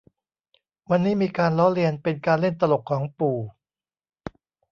[0.89, 3.37] วันนี้มีการล้อเลียนเป็นการเล่นตลกของปู่